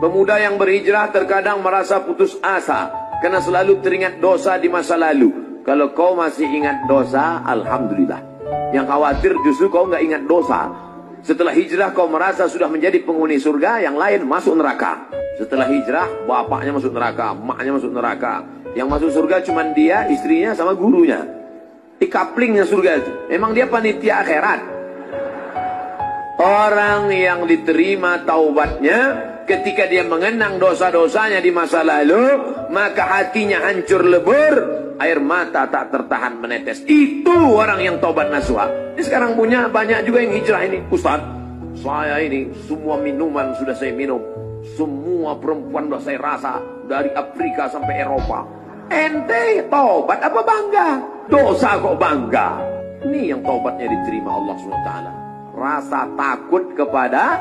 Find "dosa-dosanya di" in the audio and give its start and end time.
30.62-31.50